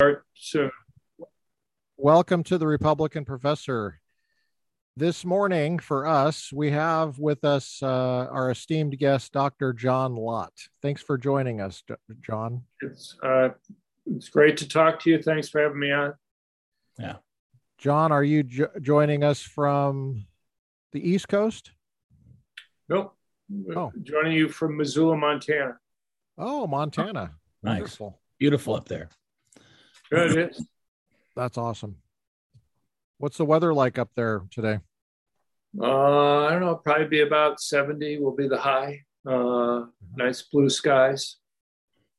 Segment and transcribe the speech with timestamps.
[0.00, 0.70] start soon.
[1.96, 3.98] Welcome to the Republican Professor.
[4.96, 9.72] This morning, for us, we have with us uh, our esteemed guest, Dr.
[9.72, 10.52] John Lott.
[10.82, 11.82] Thanks for joining us,
[12.20, 12.62] John.
[12.80, 13.48] It's uh,
[14.06, 15.20] it's great to talk to you.
[15.20, 16.14] Thanks for having me on.
[16.96, 17.16] Yeah,
[17.78, 20.26] John, are you jo- joining us from
[20.92, 21.72] the East Coast?
[22.88, 23.16] Nope.
[23.74, 23.90] Oh.
[24.04, 25.76] Joining you from Missoula, Montana.
[26.38, 27.32] Oh, Montana.
[27.64, 27.80] Nice.
[27.80, 28.20] Wonderful.
[28.38, 29.08] Beautiful up there.
[30.10, 30.54] Good.
[31.36, 31.96] That's awesome.
[33.18, 34.78] What's the weather like up there today?
[35.80, 36.76] Uh, I don't know.
[36.76, 39.02] Probably be about 70 will be the high.
[39.26, 40.16] Uh, mm-hmm.
[40.16, 41.36] nice blue skies.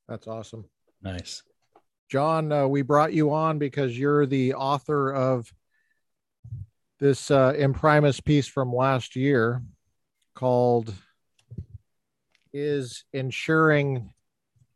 [0.07, 0.65] That's awesome.
[1.01, 1.43] Nice.
[2.09, 5.51] John, uh, we brought you on because you're the author of
[6.99, 9.61] this uh, imprimis piece from last year
[10.35, 10.93] called
[12.51, 14.11] Is Ensuring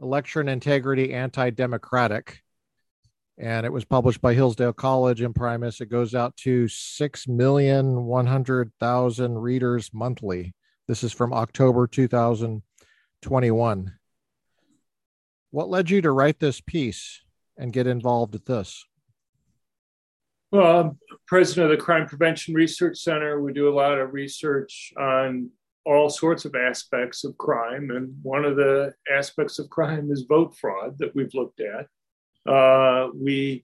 [0.02, 2.44] Election Integrity Anti Democratic?
[3.44, 5.82] And it was published by Hillsdale College imprimis.
[5.82, 10.56] It goes out to 6,100,000 readers monthly.
[10.88, 13.94] This is from October 2021.
[15.52, 17.22] What led you to write this piece
[17.58, 18.86] and get involved with this?
[20.54, 23.42] Well, I'm president of the Crime Prevention Research Center.
[23.42, 25.50] We do a lot of research on
[25.86, 27.92] all sorts of aspects of crime.
[27.92, 31.88] And one of the aspects of crime is vote fraud that we've looked at.
[32.46, 33.64] Uh, we,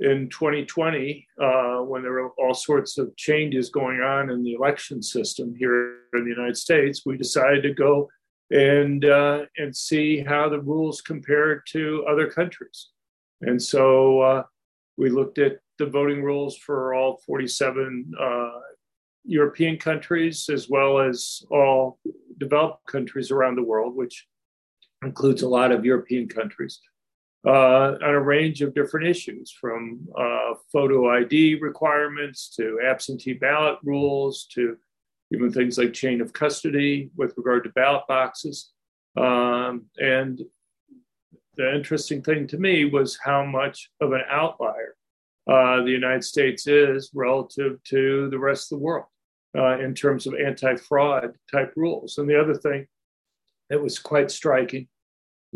[0.00, 5.02] in 2020, uh, when there were all sorts of changes going on in the election
[5.02, 8.08] system here in the United States, we decided to go
[8.50, 12.88] and uh, and see how the rules compared to other countries.
[13.40, 14.42] And so uh,
[14.96, 18.50] we looked at the voting rules for all 47 uh,
[19.24, 21.98] European countries as well as all
[22.38, 24.26] developed countries around the world, which
[25.02, 26.80] includes a lot of European countries
[27.52, 34.46] on a range of different issues from uh, photo ID requirements to absentee ballot rules
[34.52, 34.76] to
[35.32, 38.72] even things like chain of custody with regard to ballot boxes.
[39.16, 40.40] Um, and
[41.56, 44.94] the interesting thing to me was how much of an outlier
[45.48, 49.06] uh, the United States is relative to the rest of the world
[49.56, 52.18] uh, in terms of anti fraud type rules.
[52.18, 52.86] And the other thing
[53.70, 54.88] that was quite striking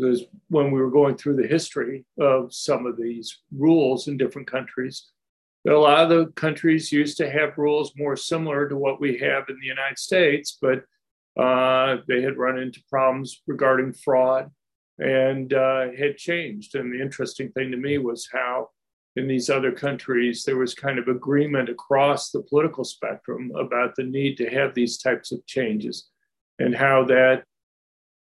[0.01, 4.49] was when we were going through the history of some of these rules in different
[4.49, 5.11] countries.
[5.67, 9.43] A lot of the countries used to have rules more similar to what we have
[9.47, 10.83] in the United States, but
[11.41, 14.49] uh, they had run into problems regarding fraud
[14.99, 16.75] and uh, had changed.
[16.75, 18.69] And the interesting thing to me was how
[19.15, 24.03] in these other countries there was kind of agreement across the political spectrum about the
[24.03, 26.09] need to have these types of changes
[26.59, 27.43] and how that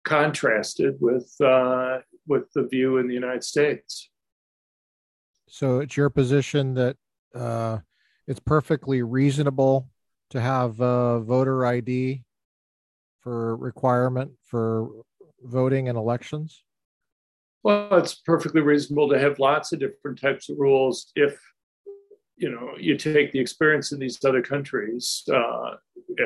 [0.05, 4.11] contrasted with uh, with the view in the United States.
[5.49, 6.97] So it's your position that
[7.35, 7.79] uh,
[8.27, 9.89] it's perfectly reasonable
[10.31, 12.23] to have a voter ID
[13.21, 14.89] for requirement for
[15.43, 16.63] voting in elections.
[17.63, 21.41] Well, it's perfectly reasonable to have lots of different types of rules if
[22.37, 25.75] you know you take the experience in these other countries uh,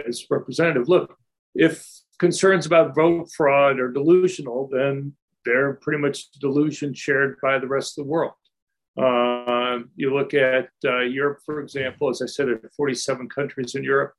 [0.06, 0.88] as representative.
[0.88, 1.16] Look,
[1.54, 1.86] if
[2.22, 5.12] concerns about vote fraud are delusional, then
[5.44, 8.34] they're pretty much delusion shared by the rest of the world.
[8.96, 13.74] Uh, you look at uh, Europe, for example, as I said, there are 47 countries
[13.74, 14.12] in Europe.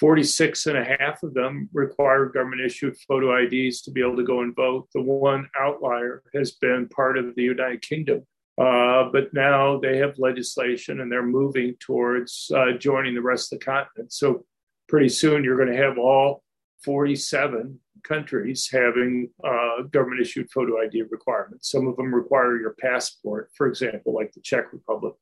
[0.00, 4.24] 46 and a half of them require government issued photo IDs to be able to
[4.24, 4.88] go and vote.
[4.94, 8.22] The one outlier has been part of the United Kingdom.
[8.56, 13.58] Uh, but now they have legislation and they're moving towards uh, joining the rest of
[13.58, 14.14] the continent.
[14.14, 14.46] So
[14.88, 16.43] pretty soon you're going to have all
[16.84, 21.70] 47 countries having uh, government issued photo ID requirements.
[21.70, 25.14] Some of them require your passport, for example, like the Czech Republic.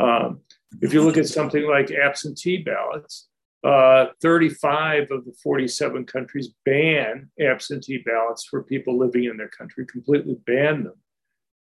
[0.00, 0.40] Um,
[0.80, 3.28] if you look at something like absentee ballots,
[3.64, 9.86] uh, 35 of the 47 countries ban absentee ballots for people living in their country,
[9.86, 10.94] completely ban them.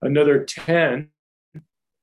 [0.01, 1.09] Another 10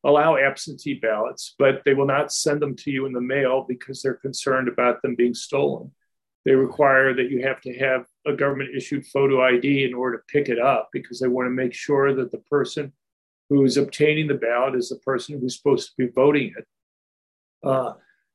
[0.04, 4.00] allow absentee ballots, but they will not send them to you in the mail because
[4.00, 5.91] they're concerned about them being stolen.
[6.45, 10.25] They require that you have to have a government issued photo ID in order to
[10.28, 12.92] pick it up because they want to make sure that the person
[13.51, 16.66] who is obtaining the ballot is the person who's supposed to be voting it.
[17.63, 17.92] Uh,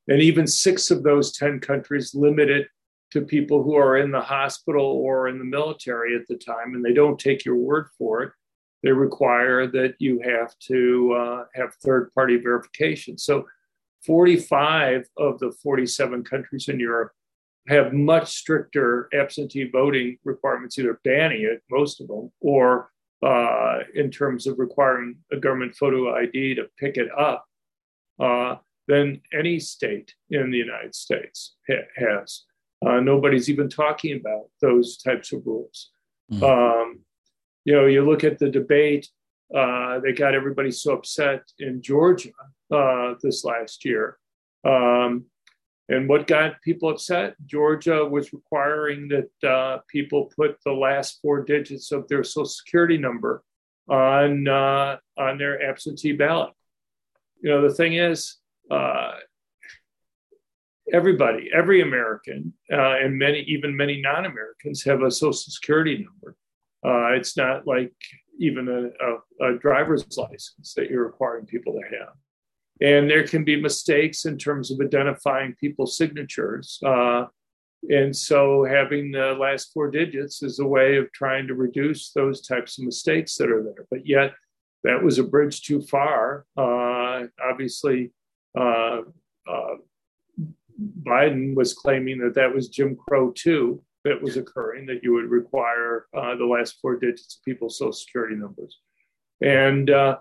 [0.08, 2.68] and even six of those 10 countries limit it
[3.12, 6.84] to people who are in the hospital or in the military at the time, and
[6.84, 8.32] they don't take your word for it.
[8.82, 13.18] They require that you have to uh, have third party verification.
[13.18, 13.46] So
[14.04, 17.12] 45 of the 47 countries in Europe
[17.68, 22.90] have much stricter absentee voting requirements, either banning it, most of them, or
[23.24, 27.44] uh, in terms of requiring a government photo ID to pick it up
[28.20, 28.56] uh,
[28.88, 32.44] than any state in the United States ha- has.
[32.84, 35.90] Uh, nobody's even talking about those types of rules.
[36.30, 36.44] Mm-hmm.
[36.44, 37.00] Um,
[37.64, 39.08] you know, you look at the debate
[39.54, 42.30] uh, that got everybody so upset in Georgia
[42.72, 44.18] uh, this last year.
[44.64, 45.24] Um,
[45.88, 47.36] and what got people upset?
[47.46, 52.98] Georgia was requiring that uh, people put the last four digits of their social security
[52.98, 53.42] number
[53.88, 56.52] on uh, on their absentee ballot.
[57.40, 58.36] You know, the thing is,
[58.70, 59.12] uh,
[60.92, 66.36] everybody, every American, uh, and many, even many non-Americans, have a social security number.
[66.84, 67.92] Uh, it's not like
[68.38, 72.14] even a, a, a driver's license that you're requiring people to have.
[72.80, 76.78] And there can be mistakes in terms of identifying people's signatures.
[76.84, 77.26] Uh,
[77.88, 82.40] and so having the last four digits is a way of trying to reduce those
[82.40, 83.86] types of mistakes that are there.
[83.90, 84.34] But yet,
[84.84, 86.44] that was a bridge too far.
[86.56, 88.12] Uh, obviously,
[88.58, 89.02] uh,
[89.48, 89.74] uh
[91.02, 95.30] Biden was claiming that that was Jim Crow too that was occurring, that you would
[95.30, 98.78] require uh, the last four digits of people's social security numbers.
[99.42, 100.18] And, uh,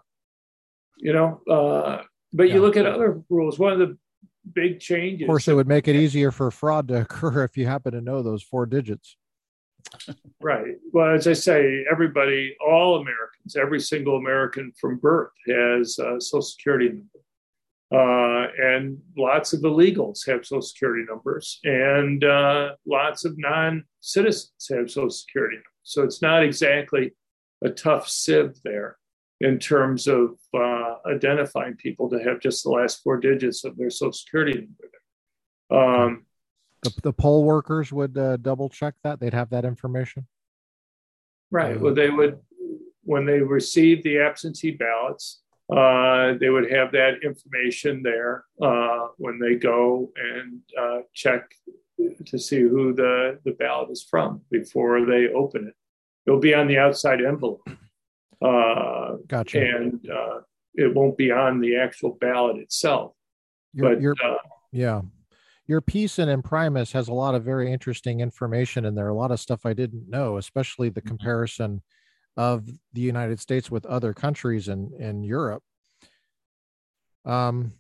[0.98, 1.42] you know,
[2.36, 2.56] but yeah.
[2.56, 3.98] you look at other rules, one of the
[4.54, 5.24] big changes.
[5.24, 8.02] Of course, it would make it easier for fraud to occur if you happen to
[8.02, 9.18] know those four digits.
[10.42, 10.76] right.
[10.92, 16.42] Well, as I say, everybody, all Americans, every single American from birth has a social
[16.42, 17.10] security number.
[17.94, 24.68] Uh, and lots of illegals have social security numbers, and uh, lots of non citizens
[24.72, 25.66] have social security numbers.
[25.84, 27.14] So it's not exactly
[27.64, 28.98] a tough sieve there
[29.42, 33.90] in terms of uh, identifying people to have just the last four digits of their
[33.90, 34.68] social security
[35.70, 35.86] number.
[35.86, 36.26] Um,
[36.84, 40.28] the, the, poll workers would uh, double check that, they'd have that information.
[41.52, 41.80] Right.
[41.80, 42.40] Well, they would,
[43.04, 45.42] when they receive the absentee ballots,
[45.72, 51.50] uh, they would have that information there uh, when they go and uh, check
[52.26, 55.74] to see who the, the ballot is from before they open it.
[56.28, 57.68] It'll be on the outside envelope.
[58.42, 59.60] Uh, gotcha.
[59.60, 60.40] And uh,
[60.74, 63.14] it won't be on the actual ballot itself.
[63.74, 64.38] but uh,
[64.72, 65.02] yeah,
[65.68, 69.10] your piece in Imprimis has a lot of very interesting information in there.
[69.10, 71.10] A lot of stuff I didn't know, especially the mm-hmm.
[71.10, 71.82] comparison
[72.38, 75.64] of the United States with other countries in, in Europe.
[77.24, 77.74] Um,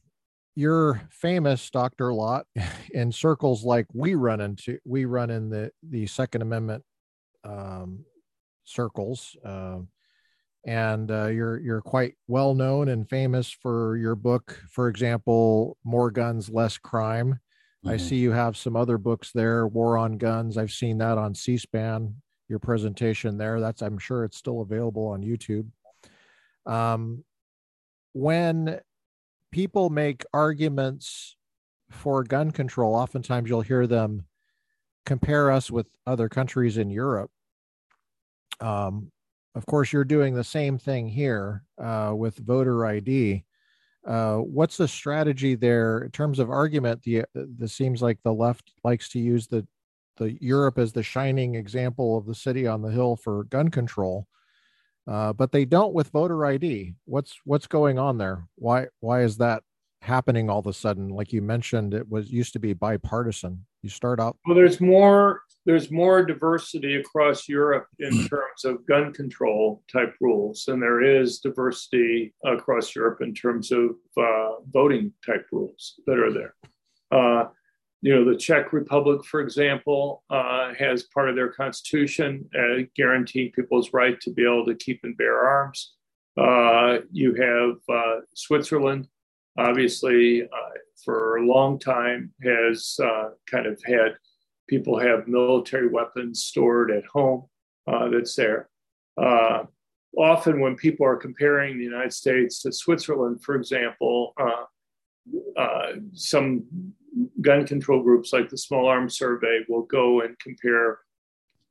[0.56, 2.14] you're famous, Dr.
[2.14, 2.48] Lott,
[2.94, 6.84] in circles like we run into, we run in the, the Second Amendment
[7.44, 8.06] um,
[8.64, 9.36] circles.
[9.44, 9.80] Uh,
[10.66, 16.12] and uh, you're you're quite well known and famous for your book, for example, "More
[16.12, 17.40] Guns, Less Crime."
[17.86, 17.90] Mm-hmm.
[17.90, 21.36] I see you have some other books there, "War on Guns." I've seen that on
[21.36, 22.16] C-SPAN
[22.48, 23.60] your presentation there.
[23.60, 25.68] That's I'm sure it's still available on YouTube.
[26.66, 27.24] Um,
[28.14, 28.80] when
[29.52, 31.36] people make arguments
[31.90, 34.26] for gun control, oftentimes you'll hear them
[35.06, 37.32] compare us with other countries in Europe.
[38.60, 39.12] Um,
[39.56, 43.46] of course, you're doing the same thing here uh, with voter ID.
[44.06, 47.02] Uh, what's the strategy there in terms of argument?
[47.02, 49.66] The the seems like the left likes to use the
[50.18, 54.28] the Europe as the shining example of the city on the hill for gun control,
[55.08, 56.94] uh, but they don't with voter ID.
[57.06, 58.48] What's what's going on there?
[58.56, 59.64] Why why is that
[60.02, 61.10] happening all of a sudden?
[61.10, 63.66] Like you mentioned, it was used to be bipartisan.
[63.86, 64.36] You start out.
[64.48, 70.66] Well, there's more there's more diversity across Europe in terms of gun control type rules
[70.66, 76.34] than there is diversity across Europe in terms of uh, voting type rules that are
[76.34, 76.56] there.
[77.12, 77.50] Uh,
[78.02, 83.52] you know, the Czech Republic, for example, uh, has part of their constitution uh, guaranteeing
[83.52, 85.94] people's right to be able to keep and bear arms.
[86.36, 89.08] Uh, you have uh, Switzerland,
[89.58, 90.70] obviously, uh,
[91.04, 94.16] for a long time, has uh, kind of had
[94.68, 97.46] people have military weapons stored at home
[98.12, 98.70] that's there.
[100.18, 104.34] often, when people are comparing the United States to Switzerland, for example,
[106.14, 106.64] some
[107.42, 111.00] gun control groups like the Small Arms Survey will go and compare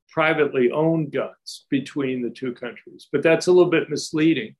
[0.08, 3.08] privately owned guns between the two countries.
[3.10, 4.54] But that's a little bit misleading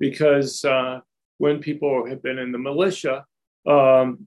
[0.00, 1.00] because uh,
[1.38, 3.24] when people have been in the militia,
[3.66, 4.26] um,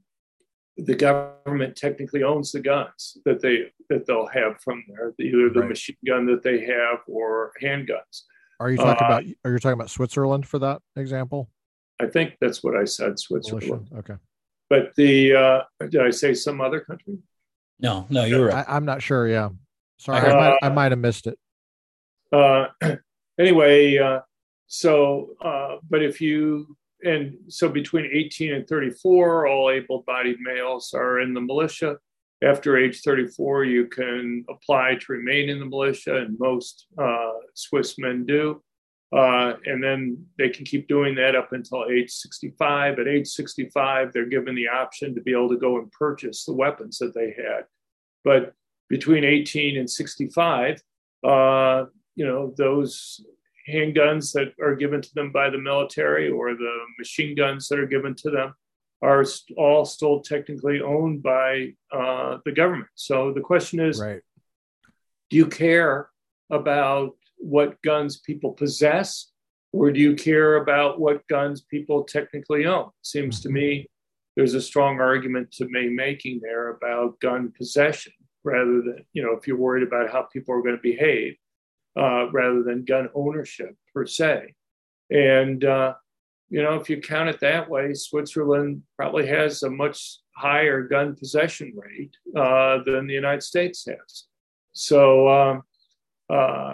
[0.77, 5.61] the government technically owns the guns that they that they'll have from there, either the
[5.61, 5.69] right.
[5.69, 8.23] machine gun that they have or handguns.
[8.59, 9.23] Are you talking uh, about?
[9.45, 11.49] Are you talking about Switzerland for that example?
[11.99, 13.19] I think that's what I said.
[13.19, 13.89] Switzerland.
[13.91, 13.95] Militia.
[13.97, 14.15] Okay.
[14.69, 17.17] But the uh, did I say some other country?
[17.79, 18.65] No, no, you're right.
[18.67, 19.27] I, am not sure.
[19.27, 19.49] Yeah,
[19.97, 21.39] sorry, I, uh, I, might, I might have missed it.
[22.31, 22.67] Uh,
[23.39, 24.21] anyway, uh,
[24.67, 31.19] so uh, but if you and so between 18 and 34, all able-bodied males are
[31.19, 31.97] in the militia.
[32.43, 37.97] After age 34, you can apply to remain in the militia, and most uh, Swiss
[37.97, 38.61] men do.
[39.15, 42.99] Uh, and then they can keep doing that up until age 65.
[42.99, 46.53] At age 65, they're given the option to be able to go and purchase the
[46.53, 47.65] weapons that they had.
[48.23, 48.53] But
[48.89, 50.81] between 18 and 65,
[51.23, 51.85] uh,
[52.15, 53.21] you know, those
[53.67, 57.87] handguns that are given to them by the military or the machine guns that are
[57.87, 58.53] given to them
[59.01, 59.23] are
[59.57, 62.89] all still technically owned by uh, the government.
[62.95, 64.21] So the question is, right.
[65.29, 66.09] do you care
[66.49, 69.31] about what guns people possess,
[69.71, 72.89] or do you care about what guns people technically own?
[73.03, 73.87] Seems to me
[74.35, 79.33] there's a strong argument to be making there about gun possession rather than, you know,
[79.33, 81.35] if you're worried about how people are going to behave,
[81.97, 84.53] uh, rather than gun ownership per se.
[85.09, 85.93] And, uh,
[86.49, 91.15] you know, if you count it that way, Switzerland probably has a much higher gun
[91.15, 94.25] possession rate uh, than the United States has.
[94.73, 95.63] So, um,
[96.29, 96.73] uh,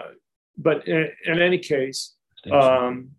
[0.58, 2.16] but in, in, any case,
[2.52, 3.12] um,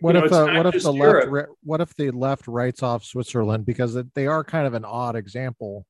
[0.00, 3.96] what if uh, what if the left what if the left writes off Switzerland because
[4.14, 5.86] they are kind of an odd example.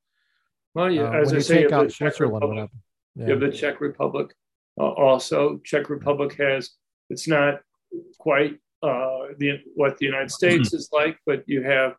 [0.75, 2.69] Well, yeah, uh, as I say, take out Switzerland,
[3.17, 3.25] yeah.
[3.25, 4.33] you have the Czech Republic.
[4.81, 6.71] Uh, also, Czech Republic has
[7.11, 7.61] it's not
[8.19, 10.77] quite uh, the what the United States mm-hmm.
[10.77, 11.97] is like, but you have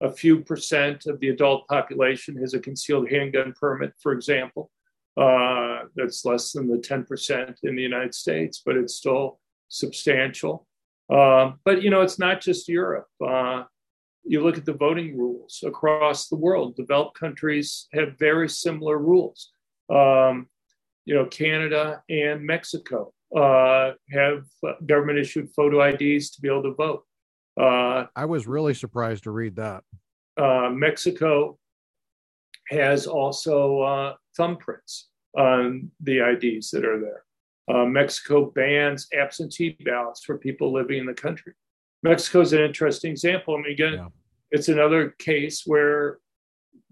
[0.00, 4.70] a few percent of the adult population has a concealed handgun permit, for example.
[5.16, 9.38] Uh, that's less than the 10% in the United States, but it's still
[9.68, 10.66] substantial.
[11.08, 13.06] Uh, but you know, it's not just Europe.
[13.24, 13.62] Uh,
[14.24, 16.74] you look at the voting rules across the world.
[16.74, 19.52] Developed countries have very similar rules.
[19.88, 20.48] Um,
[21.04, 24.44] you know, Canada and Mexico uh, have
[24.86, 27.04] government issued photo IDs to be able to vote.
[27.60, 29.84] Uh, I was really surprised to read that.
[30.36, 31.58] Uh, Mexico
[32.68, 35.04] has also uh, thumbprints
[35.36, 37.22] on the IDs that are there.
[37.68, 41.54] Uh, Mexico bans absentee ballots for people living in the country.
[42.02, 43.54] Mexico is an interesting example.
[43.54, 44.08] I mean, again, yeah.
[44.50, 46.18] it's another case where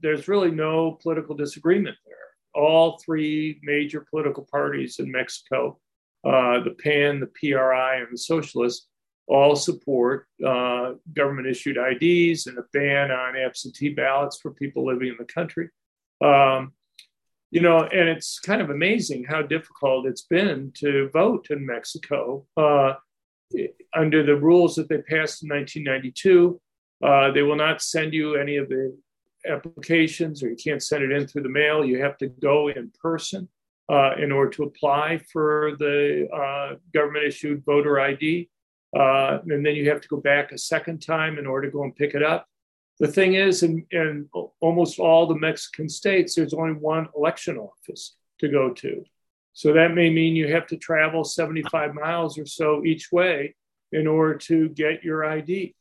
[0.01, 2.12] there's really no political disagreement there.
[2.55, 5.79] All three major political parties in Mexico,
[6.25, 8.89] uh, the PAN, the PRI, and the Socialists,
[9.29, 15.09] all support uh, government issued IDs and a ban on absentee ballots for people living
[15.09, 15.71] in the country.
[16.23, 16.73] Um,
[17.51, 22.47] you know, and it's kind of amazing how difficult it's been to vote in Mexico.
[22.57, 22.95] Uh,
[23.95, 26.61] under the rules that they passed in 1992,
[27.05, 28.97] uh, they will not send you any of the
[29.47, 31.85] applications, or you can't send it in through the mail.
[31.85, 33.49] You have to go in person
[33.89, 38.49] uh, in order to apply for the uh, government issued voter ID.
[38.97, 41.85] Uh, and then you have to go back a second time in order to go
[41.85, 42.47] and pick it up.
[42.99, 44.29] The thing is, in, in
[44.61, 49.05] almost all the Mexican states, there's only one election office to go to.
[49.55, 53.55] So that may mean you have to travel 75 miles or so each way
[53.93, 55.75] in order to get your ID.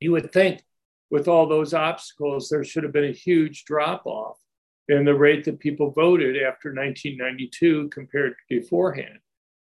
[0.00, 0.62] You would think
[1.10, 4.38] with all those obstacles, there should have been a huge drop off
[4.88, 9.18] in the rate that people voted after 1992 compared to beforehand.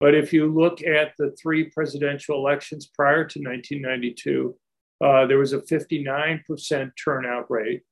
[0.00, 4.54] But if you look at the three presidential elections prior to 1992,
[5.02, 7.83] uh, there was a 59% turnout rate.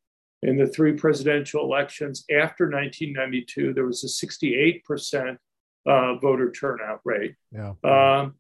[0.43, 5.37] In the three presidential elections after 1992, there was a 68%
[5.87, 7.35] uh, voter turnout rate.
[7.53, 7.75] Yeah.
[7.85, 8.35] Um,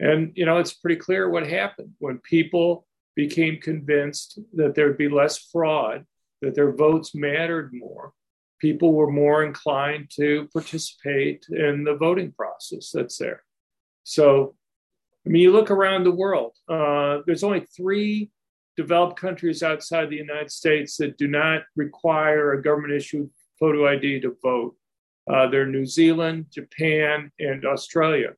[0.00, 2.86] and, you know, it's pretty clear what happened when people
[3.18, 6.06] became convinced that there'd be less fraud,
[6.40, 8.12] that their votes mattered more.
[8.60, 13.42] People were more inclined to participate in the voting process that's there.
[14.04, 14.54] So
[15.26, 18.30] I mean, you look around the world, uh, there's only three
[18.76, 24.20] developed countries outside the United States that do not require a government issued photo ID
[24.20, 24.76] to vote.
[25.28, 28.30] Uh, they're New Zealand, Japan, and Australia.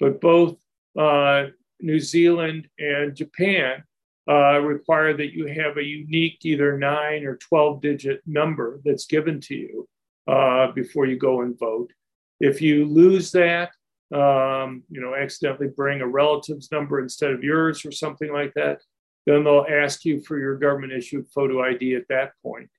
[0.00, 0.56] But both
[0.98, 3.84] uh, New Zealand and Japan
[4.28, 9.40] uh, require that you have a unique either nine or 12 digit number that's given
[9.40, 9.88] to you
[10.26, 11.92] uh, before you go and vote.
[12.40, 13.70] If you lose that,
[14.14, 18.80] um, you know, accidentally bring a relative's number instead of yours or something like that,
[19.26, 22.70] then they'll ask you for your government issued photo ID at that point.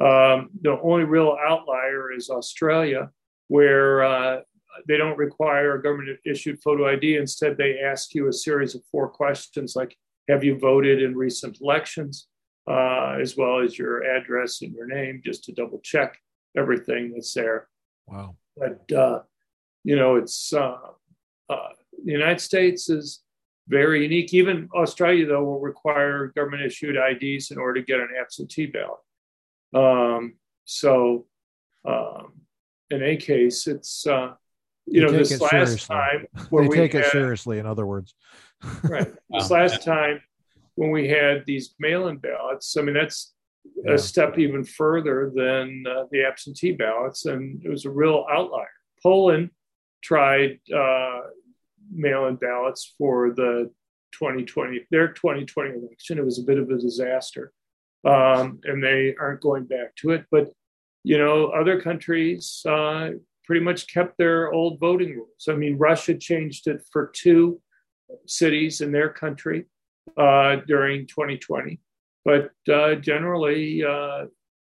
[0.00, 3.10] Um, the only real outlier is Australia,
[3.48, 4.40] where uh,
[4.88, 7.16] they don't require a government issued photo ID.
[7.16, 9.96] Instead, they ask you a series of four questions like
[10.28, 12.28] Have you voted in recent elections?
[12.64, 16.16] Uh, as well as your address and your name, just to double check
[16.56, 17.66] everything that's there.
[18.06, 18.36] Wow.
[18.56, 19.22] But uh,
[19.82, 20.76] you know, it's uh,
[21.50, 21.68] uh,
[22.04, 23.20] the United States is
[23.68, 24.32] very unique.
[24.32, 29.00] Even Australia, though, will require government issued IDs in order to get an absentee ballot.
[29.74, 31.26] Um, so,
[31.84, 32.32] um,
[32.90, 34.34] in a case, it's uh,
[34.86, 35.96] you know this last seriously.
[35.96, 37.58] time where they we take had, it seriously.
[37.58, 38.14] In other words,
[38.84, 39.12] right?
[39.30, 40.20] This last time
[40.74, 43.32] when we had these mail-in ballots, I mean that's
[43.84, 43.94] yeah.
[43.94, 48.66] a step even further than uh, the absentee ballots, and it was a real outlier.
[49.02, 49.50] Poland
[50.02, 51.20] tried uh,
[51.90, 53.70] mail-in ballots for the
[54.12, 56.18] 2020 their 2020 election.
[56.18, 57.52] It was a bit of a disaster,
[58.04, 60.26] um, and they aren't going back to it.
[60.30, 60.52] But
[61.04, 63.10] you know, other countries uh,
[63.44, 65.48] pretty much kept their old voting rules.
[65.48, 67.60] I mean, Russia changed it for two
[68.26, 69.66] cities in their country
[70.16, 71.80] uh, during 2020,
[72.24, 73.84] but uh, generally.
[73.84, 74.26] Uh,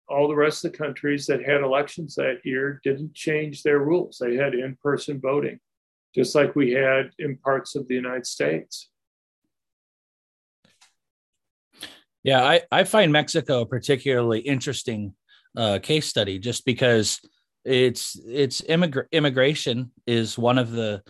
[0.08, 4.18] all the rest of the countries that had elections that year didn't change their rules.
[4.20, 5.58] They had in person voting
[6.14, 8.88] just like we had in parts of the United States.
[12.22, 15.14] Yeah, I, I find Mexico a particularly interesting
[15.56, 17.20] uh, case study just because
[17.64, 21.02] it's it's immigra- immigration is one of the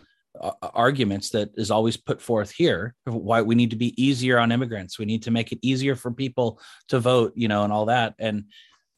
[0.43, 4.53] uh, arguments that is always put forth here why we need to be easier on
[4.53, 7.87] immigrants we need to make it easier for people to vote you know and all
[7.87, 8.45] that and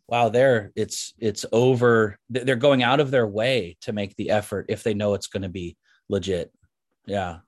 [0.08, 4.66] wow there it's it's over they're going out of their way to make the effort
[4.68, 5.76] if they know it's going to be
[6.08, 6.52] legit.
[7.06, 7.38] Yeah.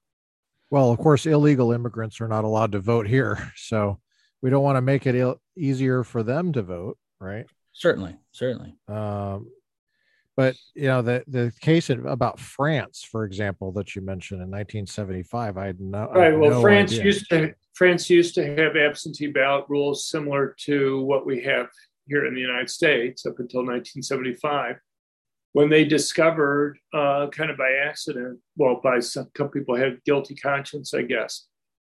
[0.71, 4.01] Well, of course, illegal immigrants are not allowed to vote here, so
[4.43, 7.47] we don't want to make it Ill- easier for them to vote, right?
[7.73, 8.75] Certainly, certainly.
[8.89, 9.51] Um,
[10.37, 15.57] but you know the the case about France, for example, that you mentioned in 1975,
[15.57, 16.33] I had no right.
[16.33, 17.05] Had well, no France idea.
[17.05, 21.69] used to France used to have absentee ballot rules similar to what we have
[22.07, 24.77] here in the United States up until 1975
[25.57, 30.93] when they discovered, uh, kind of by accident, well, by some people had guilty conscience,
[30.93, 31.47] I guess,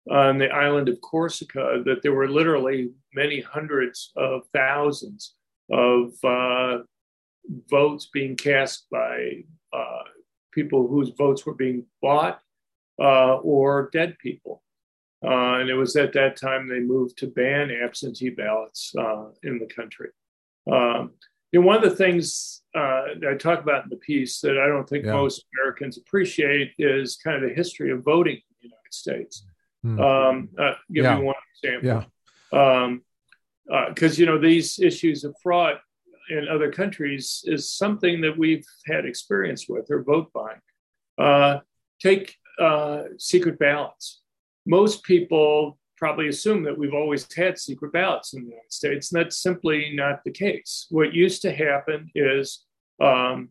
[0.07, 5.33] on the island of Corsica, that there were literally many hundreds of thousands
[5.71, 6.83] of uh,
[7.69, 10.03] votes being cast by uh,
[10.51, 12.39] people whose votes were being bought
[12.99, 14.63] uh, or dead people.
[15.23, 19.59] Uh, and it was at that time they moved to ban absentee ballots uh, in
[19.59, 20.09] the country.
[20.71, 21.11] Um,
[21.51, 24.57] you know, one of the things uh, that I talk about in the piece that
[24.57, 25.13] I don't think yeah.
[25.13, 29.45] most Americans appreciate is kind of the history of voting in the United States.
[29.81, 29.99] Hmm.
[29.99, 31.17] Um, uh, give yeah.
[31.17, 31.87] me one example.
[31.87, 32.03] Yeah.
[32.51, 33.03] Because, um,
[33.71, 35.77] uh, you know, these issues of fraud
[36.29, 40.61] in other countries is something that we've had experience with or vote buying.
[41.17, 41.59] Uh,
[41.99, 44.21] take uh, secret ballots.
[44.65, 49.21] Most people probably assume that we've always had secret ballots in the United States, and
[49.21, 50.87] that's simply not the case.
[50.89, 52.65] What used to happen is
[53.01, 53.49] um,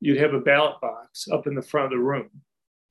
[0.00, 2.30] you'd have a ballot box up in the front of the room,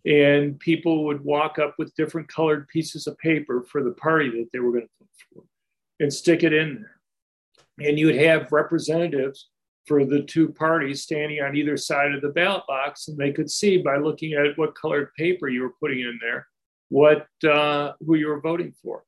[0.05, 4.49] and people would walk up with different colored pieces of paper for the party that
[4.53, 5.43] they were going to vote for
[5.99, 6.99] and stick it in there.
[7.79, 9.49] And you would have representatives
[9.85, 13.49] for the two parties standing on either side of the ballot box, and they could
[13.49, 16.47] see by looking at what colored paper you were putting in there
[16.93, 19.03] what uh, who you were voting for,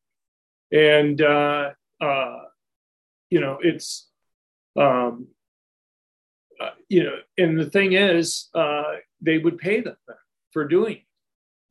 [0.72, 1.70] and uh,
[2.02, 2.40] uh,
[3.30, 4.10] you know it's
[4.76, 5.28] um,
[6.60, 9.98] uh, you know, and the thing is, uh, they would pay them
[10.52, 11.02] for doing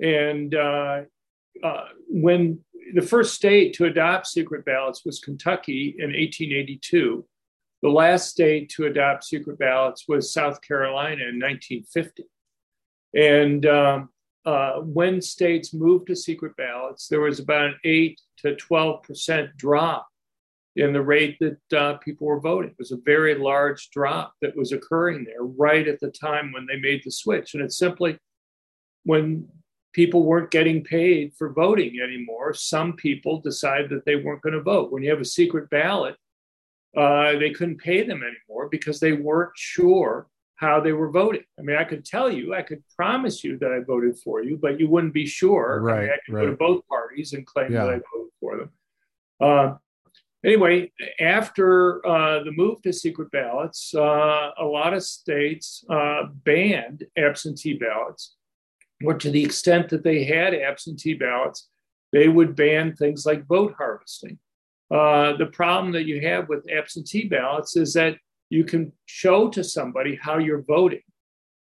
[0.00, 0.06] it.
[0.06, 0.54] And
[1.62, 2.60] uh, when
[2.94, 7.24] the first state to adopt secret ballots was Kentucky in 1882.
[7.82, 12.24] The last state to adopt secret ballots was South Carolina in 1950.
[13.14, 14.08] And um,
[14.44, 20.08] uh, when states moved to secret ballots, there was about an 8 to 12% drop
[20.76, 22.70] in the rate that uh, people were voting.
[22.70, 26.66] It was a very large drop that was occurring there right at the time when
[26.66, 27.54] they made the switch.
[27.54, 28.18] And it's simply
[29.04, 29.48] when
[29.94, 34.60] people weren't getting paid for voting anymore, some people decided that they weren't going to
[34.60, 34.92] vote.
[34.92, 36.16] When you have a secret ballot,
[36.96, 41.42] uh, they couldn't pay them anymore because they weren't sure how they were voting.
[41.58, 44.56] I mean, I could tell you, I could promise you that I voted for you,
[44.56, 45.80] but you wouldn't be sure.
[45.80, 45.96] Right.
[45.96, 46.42] I, mean, I could right.
[46.42, 47.84] go to both parties and claim yeah.
[47.84, 48.70] that I voted for them.
[49.40, 49.74] Uh,
[50.44, 57.04] anyway, after uh, the move to secret ballots, uh, a lot of states uh, banned
[57.16, 58.36] absentee ballots,
[59.02, 61.68] or to the extent that they had absentee ballots,
[62.12, 64.38] they would ban things like vote harvesting.
[64.90, 68.16] Uh, the problem that you have with absentee ballots is that
[68.50, 71.02] you can show to somebody how you're voting.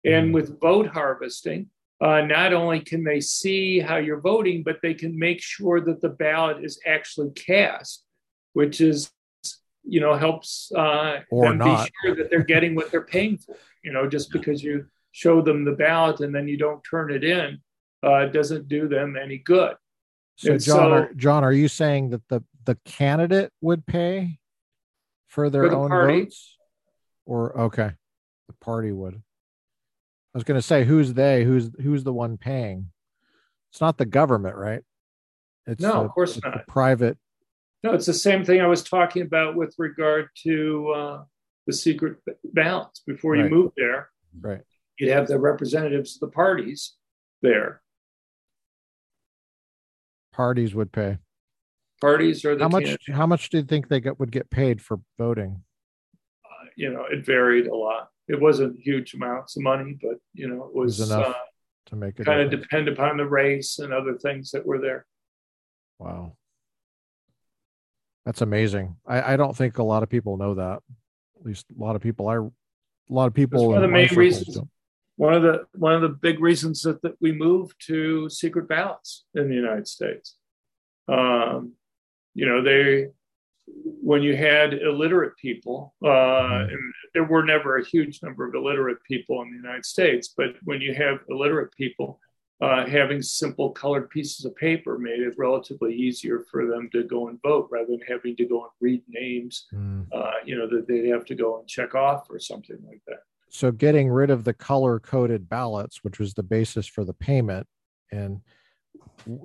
[0.05, 0.33] And mm-hmm.
[0.33, 5.17] with vote harvesting, uh, not only can they see how you're voting, but they can
[5.17, 8.05] make sure that the ballot is actually cast,
[8.53, 9.11] which is,
[9.83, 11.85] you know, helps uh, them not.
[11.85, 13.55] be sure that they're getting what they're paying for.
[13.83, 14.85] You know, just because you
[15.17, 17.57] show them the ballot and then you don't turn it in
[18.03, 19.73] uh, doesn't do them any good.
[20.35, 24.37] So And John, so- are, John, are you saying that the the candidate would pay
[25.27, 26.21] for their For the own party.
[26.25, 26.55] votes,
[27.25, 27.91] or okay,
[28.47, 29.15] the party would?
[29.15, 31.43] I was going to say who's they?
[31.43, 32.91] Who's who's the one paying?
[33.71, 34.83] It's not the government, right?
[35.65, 36.67] It's No, of course not.
[36.67, 37.17] private.
[37.83, 41.23] No, it's the same thing I was talking about with regard to uh,
[41.65, 42.99] the secret ballots.
[43.07, 43.51] Before you Right.
[43.51, 44.61] move there, Right.
[44.99, 46.93] You'd have the representatives of the parties
[47.41, 47.81] there.
[50.33, 51.17] Parties would pay.
[52.01, 52.83] Parties or the How much?
[52.83, 55.63] candidate- How much do you think they get, would get paid for voting?
[56.45, 58.09] uh, you know, it varied a lot.
[58.27, 61.39] It wasn't huge amounts of money, but you know, it was, was enough uh,
[61.87, 65.05] to make it kind of depend upon the race and other things that were there.
[65.97, 66.35] Wow.
[68.25, 68.97] That's amazing.
[69.07, 70.81] I, I don't think a lot of people know that.
[71.39, 72.49] At least a lot of people I a
[73.09, 74.55] lot of people one of the main reasons.
[74.55, 74.69] don't.
[75.17, 79.25] One of the one of the big reasons that, that we moved to secret ballots
[79.35, 80.37] in the United States.
[81.07, 81.73] Um,
[82.33, 83.09] you know, they
[84.01, 86.71] when you had illiterate people, uh, Mhm.
[86.71, 90.55] and there were never a huge number of illiterate people in the United States, but
[90.63, 92.21] when you have illiterate people,
[92.61, 97.27] uh, having simple colored pieces of paper made it relatively easier for them to go
[97.27, 100.07] and vote rather than having to go and read names, Mm.
[100.13, 103.23] uh, you know, that they'd have to go and check off or something like that.
[103.49, 107.67] So getting rid of the color coded ballots, which was the basis for the payment,
[108.11, 108.41] and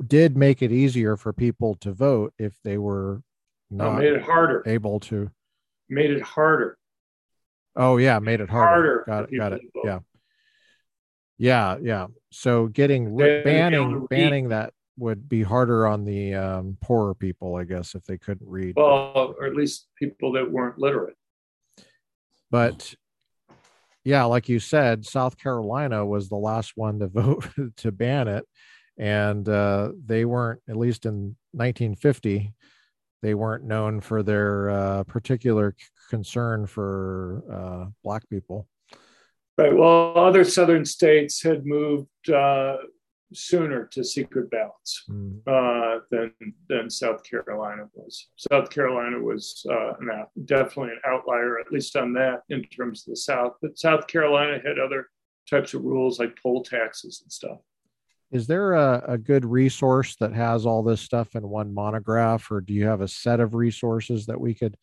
[0.07, 3.23] did make it easier for people to vote if they were
[3.71, 4.63] not made it harder.
[4.67, 5.31] able to.
[5.89, 6.79] Made it harder.
[7.77, 9.05] Oh yeah, made it harder.
[9.07, 9.39] Harder Got it.
[9.39, 9.61] Got it.
[9.85, 9.99] Yeah.
[11.39, 12.07] Yeah, yeah.
[12.31, 15.87] So getting They ri- had to be able to banning banning that would be harder
[15.87, 18.75] on the um, poorer people, I guess, if they couldn't read.
[18.77, 21.17] Well, or at least people that weren't literate.
[22.51, 22.95] but
[24.05, 28.45] yeah, like you said, South Carolina was the last one to vote to ban it,
[28.99, 32.53] and uh, they weren't, at least in 1950,
[33.23, 35.77] they weren't known for their uh, particular
[36.11, 38.67] concern for uh, black people.
[39.57, 39.75] Right.
[39.75, 42.79] Well, other southern states had moved uh,
[43.35, 46.33] sooner to secret ballots Mm, uh, than
[46.69, 48.29] than South Carolina was.
[48.37, 53.13] South Carolina was uh, an definitely an outlier, at least on that in terms of
[53.13, 53.55] the South.
[53.61, 55.09] But South Carolina had other
[55.49, 57.59] types of rules like poll taxes and stuff.
[58.31, 62.61] Is there a, a good resource that has all this stuff in one monograph, or
[62.61, 64.77] do you have a set of resources that we could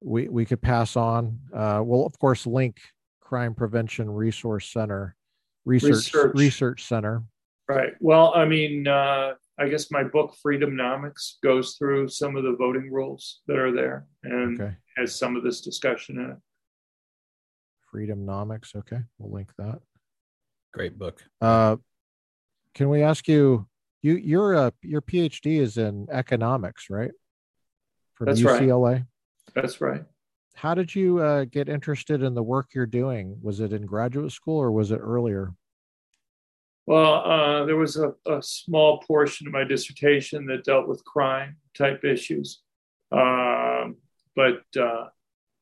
[0.00, 1.40] we we could pass on?
[1.52, 2.78] Uh, we'll of course link
[3.20, 5.16] Crime Prevention Resource Center,
[5.64, 6.34] Research Research.
[6.36, 7.24] Research Center.
[7.68, 7.94] Right.
[8.00, 12.92] Well, I mean, uh, I guess my book Freedomnomics goes through some of the voting
[12.92, 16.36] rules that are there and Okay, has some of this discussion in it.
[17.92, 18.76] Freedomnomics.
[18.76, 19.80] Okay, we'll link that.
[20.72, 21.22] Great book.
[21.40, 21.76] Uh,
[22.74, 23.66] can we ask you?
[24.02, 27.10] You your uh, your PhD is in economics, right?
[28.14, 28.62] From That's right.
[28.62, 29.06] UCLA.
[29.54, 30.04] That's right.
[30.54, 33.38] How did you uh, get interested in the work you're doing?
[33.42, 35.52] Was it in graduate school or was it earlier?
[36.86, 41.56] Well, uh, there was a, a small portion of my dissertation that dealt with crime
[41.76, 42.62] type issues.
[43.10, 43.96] Um,
[44.36, 45.08] but, uh,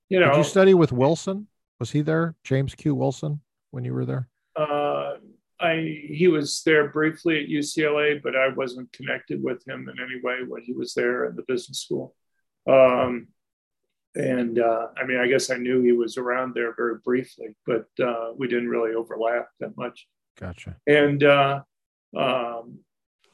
[0.09, 1.47] you know, Did you study with Wilson?
[1.81, 2.95] Was he there, James Q.
[2.95, 4.29] Wilson, when you were there?
[4.57, 5.15] uh,
[5.61, 10.21] I, he was there briefly at UCLA, but I wasn't connected with him in any
[10.23, 12.15] way when he was there at the business school.
[12.69, 13.29] Um,
[14.15, 17.87] and uh, I mean, I guess I knew he was around there very briefly, but
[18.03, 20.07] uh, we didn't really overlap that much.
[20.39, 20.77] Gotcha.
[20.87, 21.61] and uh,
[22.17, 22.79] um,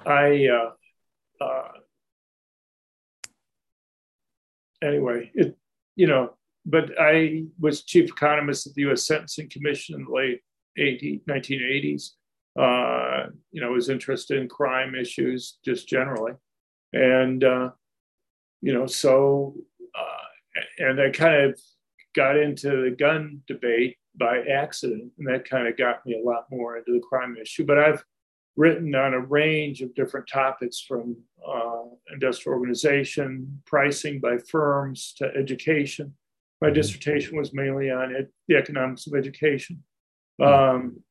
[0.04, 1.68] I uh, uh,
[4.82, 5.56] anyway, it
[5.96, 6.34] you know,
[6.64, 9.06] but I was chief economist at the U.S.
[9.06, 10.40] Sentencing Commission in the late
[10.76, 12.10] 80, 1980s.
[12.58, 16.32] Uh, you know, was interested in crime issues just generally,
[16.92, 17.70] and uh,
[18.60, 19.54] you know, so
[19.98, 21.60] uh, and I kind of
[22.14, 26.44] got into the gun debate by accident, and that kind of got me a lot
[26.50, 27.64] more into the crime issue.
[27.64, 28.04] But I've
[28.56, 35.24] written on a range of different topics from uh, industrial organization, pricing by firms to
[35.37, 36.14] education.
[36.61, 39.83] My dissertation was mainly on it, the economics of education,
[40.42, 41.02] um,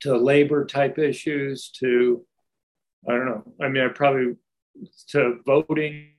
[0.00, 2.24] to labor type issues, to
[3.08, 3.54] I don't know.
[3.60, 4.34] I mean, I probably
[5.10, 6.10] to voting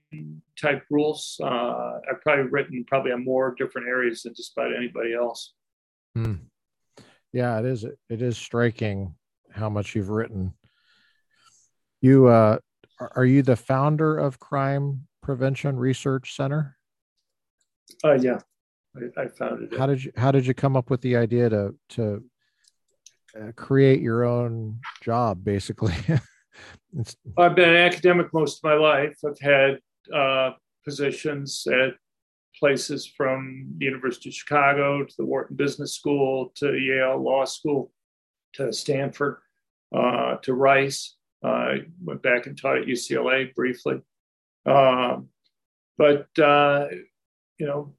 [0.59, 1.39] type rules.
[1.41, 5.53] Uh, I've probably written probably on more different areas than just about anybody else.
[6.23, 6.33] Hmm.
[7.33, 7.83] Yeah, it is.
[7.83, 9.15] It is striking
[9.51, 10.53] how much you've written.
[12.01, 12.57] You uh,
[12.99, 16.77] are you the founder of Crime Prevention Research Center?
[18.03, 18.39] Uh, yeah,
[18.95, 19.79] I, I founded it.
[19.79, 22.23] How did you How did you come up with the idea to to
[23.39, 25.93] uh, create your own job, basically.
[27.37, 29.15] I've been an academic most of my life.
[29.25, 29.79] I've had
[30.13, 30.51] uh,
[30.83, 31.93] positions at
[32.59, 37.91] places from the University of Chicago to the Wharton Business School to Yale Law School
[38.53, 39.37] to Stanford
[39.95, 41.15] uh, to Rice.
[41.43, 44.01] Uh, I went back and taught at UCLA briefly.
[44.65, 45.29] Um,
[45.97, 46.87] but, uh,
[47.57, 47.95] you know,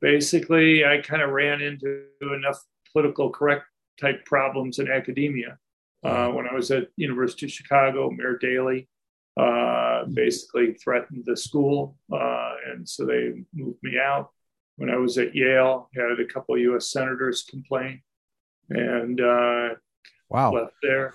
[0.00, 2.58] basically, I kind of ran into enough
[2.92, 3.64] political correct
[4.00, 5.58] type problems in academia.
[6.04, 8.88] Uh, when I was at University of Chicago, Mayor Daley
[10.02, 14.30] uh, basically threatened the school, uh, and so they moved me out.
[14.76, 16.90] When I was at Yale, had a couple of U.S.
[16.90, 18.02] senators complain,
[18.70, 19.68] and uh,
[20.28, 21.14] wow, left there.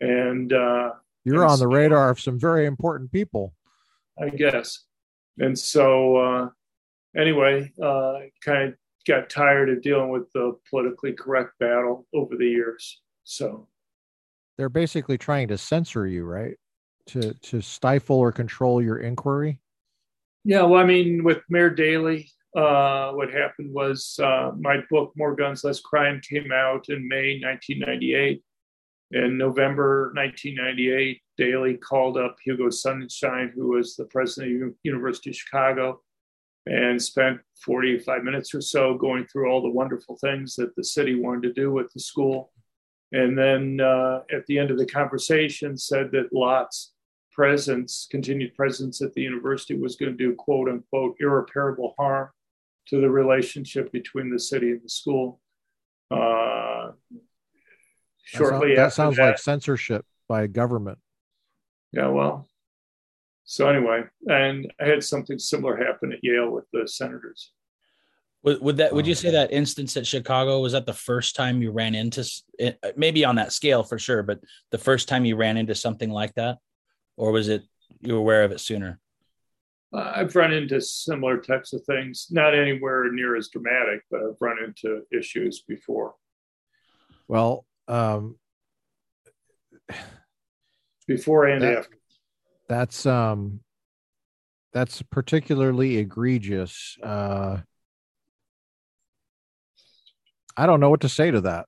[0.00, 0.92] And uh,
[1.24, 3.54] you're and on the radar of some very important people,
[4.20, 4.84] I guess.
[5.38, 6.48] And so, uh,
[7.16, 7.72] anyway,
[8.42, 8.74] kind of
[9.06, 13.00] got tired of dealing with the politically correct battle over the years.
[13.24, 13.68] So
[14.56, 16.56] they're basically trying to censor you, right?
[17.08, 19.60] To to stifle or control your inquiry.
[20.44, 25.36] Yeah, well, I mean, with Mayor Daley, uh, what happened was uh, my book "More
[25.36, 28.42] Guns, Less Crime" came out in May 1998.
[29.12, 35.36] In November 1998, Daley called up Hugo Sonnenschein, who was the president of University of
[35.36, 36.00] Chicago,
[36.66, 41.14] and spent 45 minutes or so going through all the wonderful things that the city
[41.14, 42.52] wanted to do with the school.
[43.12, 46.94] And then uh, at the end of the conversation, said that Lott's
[47.36, 52.30] presence, continued presence at the university, was going to do quote unquote irreparable harm
[52.88, 55.40] to the relationship between the city and the school.
[56.10, 56.92] Uh,
[58.24, 60.98] shortly that, after sounds that, like censorship by government.
[61.92, 62.48] Yeah, well,
[63.44, 67.52] so anyway, and I had something similar happen at Yale with the senators.
[68.42, 71.60] Would, would that would you say that instance at Chicago was that the first time
[71.60, 72.24] you ran into
[72.96, 76.34] maybe on that scale for sure, but the first time you ran into something like
[76.34, 76.58] that,
[77.16, 77.62] or was it
[78.00, 79.00] you were aware of it sooner?
[79.92, 84.36] Uh, I've run into similar types of things, not anywhere near as dramatic, but I've
[84.40, 86.14] run into issues before.
[87.28, 88.36] Well, um,
[91.06, 91.98] before and that, after.
[92.68, 93.60] That's um,
[94.72, 96.96] that's particularly egregious.
[97.02, 97.58] Uh,
[100.56, 101.66] I don't know what to say to that.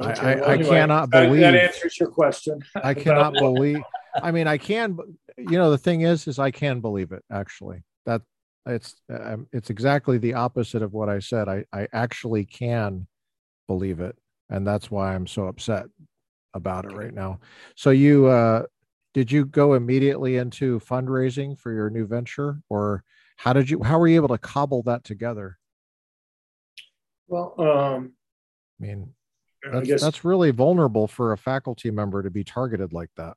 [0.00, 2.60] Okay, I, well, I, anyway, cannot believe that answers your question.
[2.82, 3.82] I cannot believe.
[4.22, 4.96] I mean, I can.
[5.36, 7.22] You know, the thing is, is I can believe it.
[7.30, 8.22] Actually, that
[8.66, 11.48] it's um, it's exactly the opposite of what I said.
[11.48, 13.06] I I actually can
[13.68, 14.16] believe it,
[14.48, 15.86] and that's why I'm so upset
[16.54, 17.40] about it right now.
[17.76, 18.64] So you uh
[19.14, 23.04] did you go immediately into fundraising for your new venture, or
[23.36, 25.58] how did you how were you able to cobble that together?
[27.28, 28.12] Well, um,
[28.80, 29.14] I mean,
[29.64, 33.34] that's, I guess, that's really vulnerable for a faculty member to be targeted like that.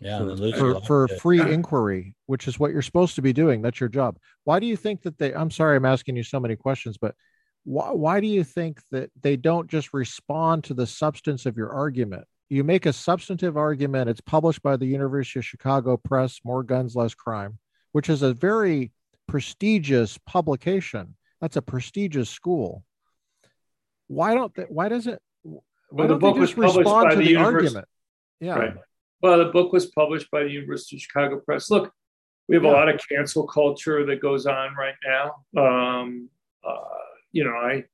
[0.00, 3.60] Yeah, for, for, for free inquiry, which is what you're supposed to be doing.
[3.60, 4.16] That's your job.
[4.44, 5.34] Why do you think that they?
[5.34, 7.14] I'm sorry, I'm asking you so many questions, but
[7.64, 11.70] why, why do you think that they don't just respond to the substance of your
[11.70, 12.24] argument?
[12.48, 14.08] You make a substantive argument.
[14.08, 17.58] It's published by the University of Chicago Press, More Guns, Less Crime,
[17.92, 18.92] which is a very
[19.28, 22.84] prestigious publication that's a prestigious school.
[24.10, 27.36] Why don't they, why does it why well, the book was published by the, the
[27.36, 27.86] argument?
[28.40, 28.54] Yeah.
[28.54, 28.74] Right.
[29.22, 31.70] Well, the book was published by the University of Chicago Press.
[31.70, 31.92] Look,
[32.48, 32.70] we have yeah.
[32.70, 35.36] a lot of cancel culture that goes on right now.
[35.56, 36.28] Um,
[36.66, 36.74] uh,
[37.30, 37.84] you know, I.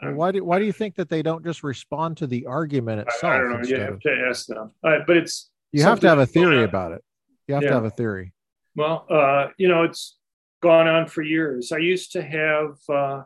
[0.00, 3.00] Well, why do why do you think that they don't just respond to the argument
[3.00, 3.24] itself?
[3.24, 3.68] I, I don't know.
[3.68, 4.70] You have of, to ask them.
[4.82, 7.04] Uh, but it's you have to have a theory about it.
[7.46, 7.68] You have yeah.
[7.68, 8.32] to have a theory.
[8.74, 10.16] Well, uh, you know, it's
[10.62, 11.72] gone on for years.
[11.72, 13.24] I used to have uh,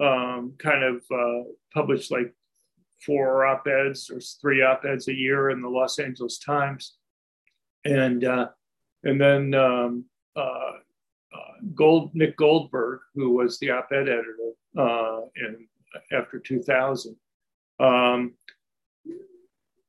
[0.00, 2.34] um, kind of uh, published like
[3.04, 6.96] four op eds or three op eds a year in the Los Angeles Times,
[7.84, 8.48] and uh,
[9.04, 10.04] and then um,
[10.36, 15.66] uh, uh, Gold Nick Goldberg, who was the op ed editor uh, in
[16.12, 17.16] after 2000.
[17.80, 18.34] Um,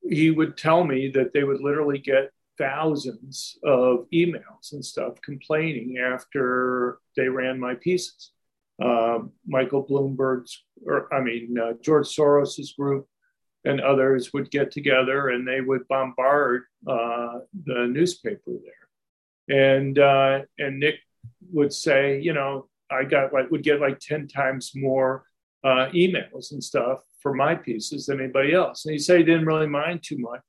[0.10, 5.98] he would tell me that they would literally get thousands of emails and stuff complaining
[5.98, 8.32] after they ran my pieces.
[8.82, 13.08] Uh, Michael Bloomberg's, or I mean, uh, George Soros's group
[13.66, 19.78] and others would get together and they would bombard uh, the newspaper there.
[19.78, 20.96] And, uh, and Nick
[21.52, 25.26] would say, you know, I got like, would get like 10 times more
[25.64, 28.86] uh, emails and stuff for my pieces than anybody else.
[28.86, 30.42] And he said he didn't really mind too much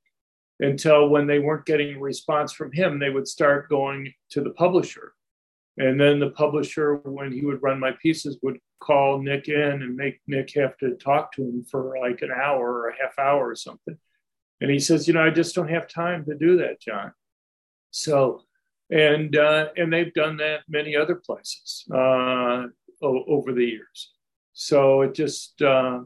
[0.61, 4.51] until when they weren't getting a response from him, they would start going to the
[4.51, 5.14] publisher
[5.78, 9.96] And then the publisher, when he would run my pieces, would call Nick in and
[9.96, 13.48] make Nick have to talk to him for like an hour or a half hour
[13.48, 13.96] or something.
[14.61, 17.12] And he says, you know, I just don't have time to do that, John.
[17.90, 18.42] So,
[18.90, 22.66] and uh, and they've done that many other places uh,
[23.02, 24.11] o- over the years.
[24.52, 26.00] So it just, uh,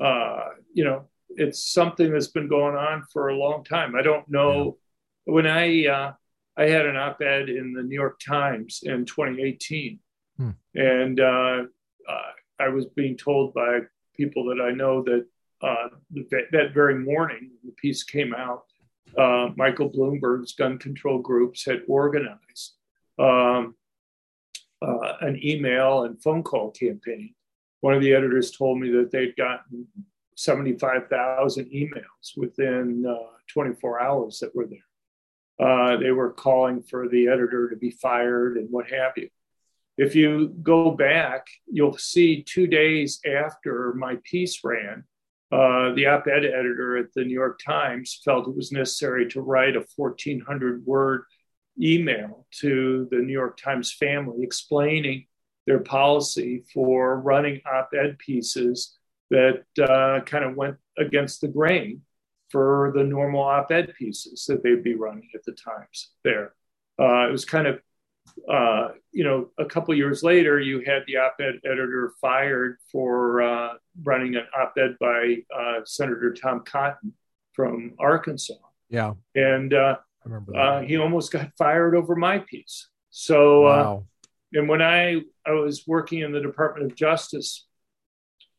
[0.00, 3.94] uh, you know, it's something that's been going on for a long time.
[3.94, 4.78] I don't know
[5.24, 6.12] when I uh,
[6.56, 9.98] I had an op-ed in the New York Times in 2018,
[10.38, 10.50] hmm.
[10.74, 11.64] and uh,
[12.08, 13.80] uh, I was being told by
[14.16, 15.26] people that I know that
[15.62, 15.88] uh,
[16.30, 18.64] that very morning the piece came out.
[19.16, 22.74] Uh, Michael Bloomberg's gun control groups had organized
[23.18, 23.74] um,
[24.82, 27.34] uh, an email and phone call campaign.
[27.80, 29.86] One of the editors told me that they'd gotten
[30.36, 34.78] 75,000 emails within uh, 24 hours that were there.
[35.58, 39.28] Uh, they were calling for the editor to be fired and what have you.
[39.96, 45.04] If you go back, you'll see two days after my piece ran,
[45.50, 49.40] uh, the op ed editor at the New York Times felt it was necessary to
[49.40, 51.22] write a 1,400 word
[51.80, 55.26] email to the New York Times family explaining
[55.66, 58.98] their policy for running op ed pieces
[59.30, 62.02] that uh, kind of went against the grain
[62.50, 66.54] for the normal op ed pieces that they'd be running at the Times there.
[66.98, 67.80] Uh, it was kind of
[68.48, 73.74] uh, you know, a couple years later, you had the op-ed editor fired for uh,
[74.02, 77.12] running an op-ed by uh, Senator Tom Cotton
[77.52, 78.54] from Arkansas.
[78.88, 82.88] Yeah, and uh, I remember uh, he almost got fired over my piece.
[83.10, 84.04] So, uh, wow.
[84.52, 87.66] and when I I was working in the Department of Justice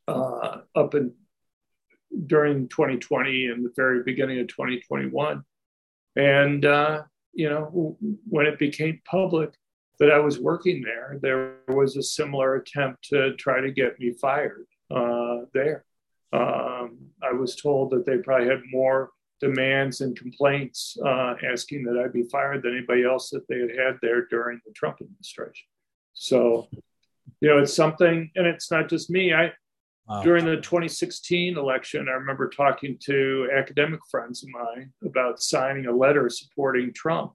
[0.08, 1.14] up in
[2.26, 5.44] during 2020 and the very beginning of 2021,
[6.16, 6.64] and
[7.34, 9.54] you know, when it became public
[10.00, 14.12] that I was working there, there was a similar attempt to try to get me
[14.12, 15.86] fired uh, there.
[16.34, 22.04] Um, I was told that they probably had more demands and complaints uh, asking that
[22.04, 25.68] I be fired than anybody else that they had had there during the Trump administration.
[26.14, 26.68] So,
[27.40, 29.34] you know, it's something, and it's not just me.
[29.34, 29.54] I
[30.08, 30.24] Wow.
[30.24, 35.92] During the 2016 election, I remember talking to academic friends of mine about signing a
[35.92, 37.34] letter supporting Trump.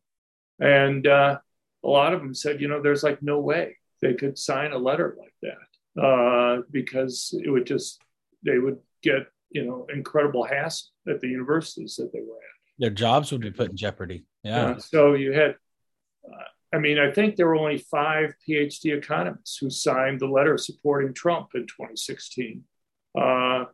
[0.59, 1.39] And uh,
[1.85, 4.79] a lot of them said, you know, there's like no way they could sign a
[4.79, 8.01] letter like that uh, because it would just,
[8.43, 12.79] they would get, you know, incredible hassle at the universities that they were at.
[12.79, 14.25] Their jobs would be put in jeopardy.
[14.45, 14.71] Yeah.
[14.71, 15.57] Uh, so you had,
[16.27, 20.57] uh, I mean, I think there were only five PhD economists who signed the letter
[20.57, 22.65] supporting Trump in 2016.
[23.19, 23.65] Uh,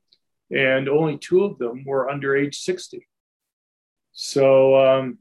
[0.51, 3.07] and only two of them were under age 60.
[4.13, 5.19] So um,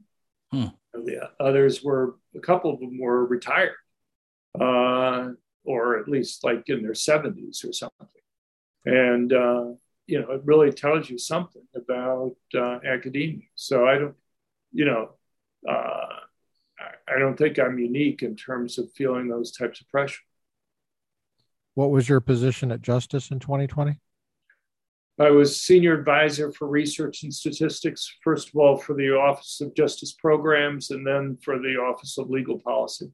[0.50, 0.66] hmm.
[0.92, 3.76] the others were, a couple of them were retired,
[4.60, 5.28] uh,
[5.64, 8.08] or at least like in their 70s or something.
[8.84, 9.66] And, uh,
[10.06, 13.46] you know, it really tells you something about uh, academia.
[13.54, 14.16] So I don't,
[14.72, 15.10] you know,
[15.68, 16.20] uh,
[16.80, 20.22] I don't think I'm unique in terms of feeling those types of pressure.
[21.74, 23.98] What was your position at Justice in 2020?
[25.20, 29.74] I was senior advisor for research and statistics, first of all, for the Office of
[29.74, 33.10] Justice Programs and then for the Office of Legal Policy.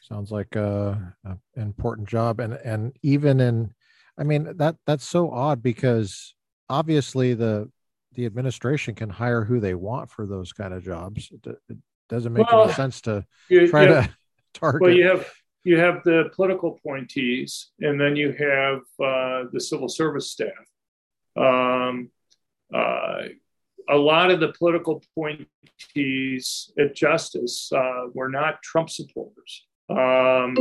[0.00, 3.72] Sounds like uh, a, a important job, and and even in,
[4.18, 6.34] I mean that that's so odd because
[6.68, 7.70] obviously the
[8.14, 11.30] the administration can hire who they want for those kind of jobs.
[11.32, 14.08] It, it doesn't make well, any sense to you, try to
[14.54, 14.82] target.
[14.82, 15.28] Well, you have
[15.64, 20.50] you have the political appointees, and then you have uh, the civil service staff.
[21.36, 22.10] Um,
[22.72, 23.22] uh,
[23.88, 29.66] a lot of the political appointees at Justice uh, were not Trump supporters.
[29.90, 30.54] Um,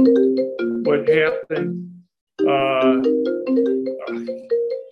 [0.84, 2.02] what happened?
[2.40, 3.02] Uh,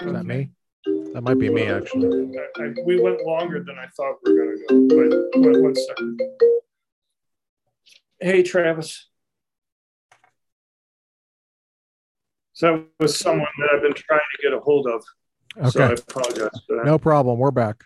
[0.02, 0.50] Is that me?
[1.14, 2.38] That might be me, actually.
[2.38, 5.30] I, I, we went longer than I thought we were going to go.
[5.42, 6.22] But one second.
[8.20, 9.08] Hey, Travis.
[12.54, 15.04] So that was someone that I've been trying to get a hold of.
[15.58, 15.70] Okay.
[15.70, 16.86] So I apologize for that.
[16.86, 17.40] No problem.
[17.40, 17.84] We're back.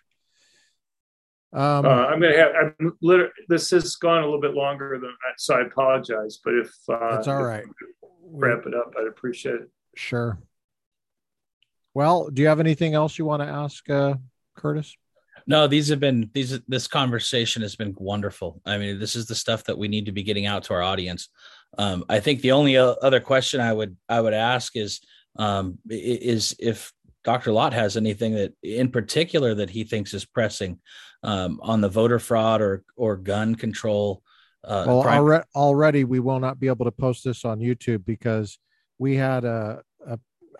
[1.53, 4.99] Um, uh, I'm going to have, I'm literally, this has gone a little bit longer
[4.99, 6.37] than that, so I apologize.
[6.43, 7.63] But if uh, that's all right,
[8.29, 9.69] wrap it up, I'd appreciate it.
[9.95, 10.37] Sure.
[11.95, 14.15] Well, do you have anything else you want to ask, uh,
[14.57, 14.91] Kurtis?
[15.47, 16.59] No, these have been these.
[16.67, 18.61] This conversation has been wonderful.
[18.65, 20.81] I mean, this is the stuff that we need to be getting out to our
[20.81, 21.29] audience.
[21.77, 25.01] Um, I think the only other question I would I would ask is
[25.37, 26.91] um, is if
[27.23, 27.51] Dr.
[27.51, 30.79] Lott has anything that in particular that he thinks is pressing
[31.23, 34.21] um, on the voter fraud or or gun control
[34.63, 35.21] Uh, well, crime.
[35.21, 38.57] alre- already we will not be able to post this on YouTube because
[38.97, 39.81] we had a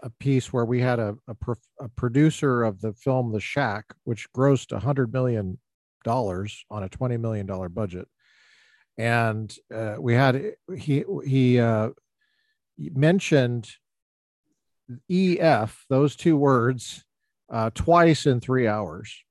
[0.04, 3.86] a, piece where we had a a, pro- a producer of the film The Shack,
[4.04, 5.60] which grossed a hundred million
[6.04, 8.08] dollars on a twenty million dollar budget,
[8.98, 11.90] and uh, we had he he uh,
[12.78, 13.70] mentioned
[15.10, 17.04] EF those two words
[17.50, 19.24] uh, twice in three hours.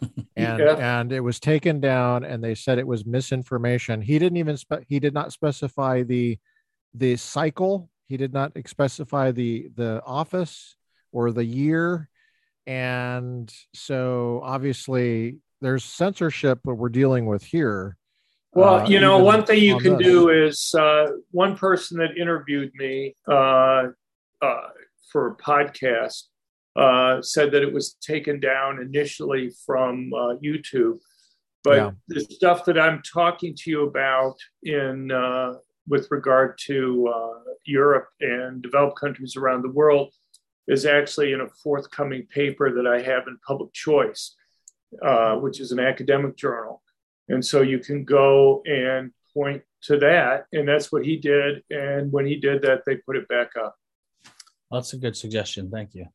[0.36, 0.80] And EF.
[0.80, 4.02] and it was taken down and they said it was misinformation.
[4.02, 6.36] He didn't even spe- he did not specify the
[6.92, 10.76] the cycle he did not specify the the office
[11.12, 12.08] or the year
[12.66, 17.96] and so obviously there's censorship that we're dealing with here
[18.52, 20.06] Well, uh, you know, one thing you on can this.
[20.06, 23.88] do is uh, one person that interviewed me uh,
[24.40, 24.68] uh,
[25.10, 26.22] for a podcast
[26.76, 30.98] uh, said that it was taken down initially from uh, YouTube.
[31.62, 31.90] But Yeah.
[32.08, 35.54] the stuff that I'm talking to you about in uh,
[35.86, 40.12] with regard to uh, Europe and developed countries around the world
[40.66, 44.34] is actually in a forthcoming paper that I have in Public Choice,
[45.02, 46.82] uh, which is an academic journal.
[47.28, 50.46] And so you can go and point to that.
[50.52, 51.62] And that's what he did.
[51.70, 53.76] And when he did that, they put it back up.
[54.70, 55.70] That's a good suggestion.
[55.70, 56.06] Thank you.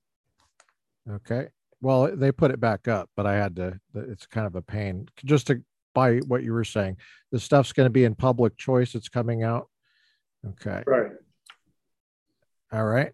[1.09, 1.47] Okay.
[1.81, 3.79] Well, they put it back up, but I had to.
[3.95, 5.07] It's kind of a pain.
[5.23, 5.61] Just to
[5.93, 6.95] by what you were saying,
[7.31, 8.95] the stuff's going to be in public choice.
[8.95, 9.67] It's coming out.
[10.47, 10.83] Okay.
[10.85, 11.11] Right.
[12.71, 13.11] All right.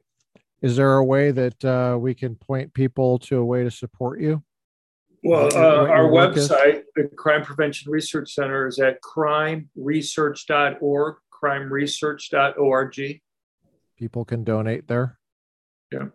[0.62, 4.20] Is there a way that uh, we can point people to a way to support
[4.20, 4.44] you?
[5.24, 6.50] Well, uh, our work is?
[6.50, 13.22] website, the Crime Prevention Research Center, is at crimeresearch.org, crimeresearch.org.
[13.98, 15.18] People can donate there.
[15.92, 16.08] Yeah.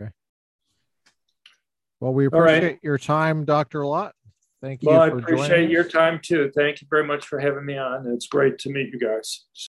[0.00, 0.10] Okay.
[2.00, 2.56] Well, we All right.
[2.56, 3.86] appreciate your time, Dr.
[3.86, 4.16] Lott.
[4.64, 6.50] Thank you Well, I appreciate your time too.
[6.56, 8.06] Thank you very much for having me on.
[8.06, 9.44] It's great to meet you guys.